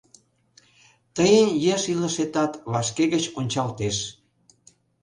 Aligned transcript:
Тыйын 1.15 1.49
еш 1.73 1.83
илышетат 1.93 2.51
вашке 2.71 3.03
гыч 3.13 3.23
ончалтеш. 3.39 3.97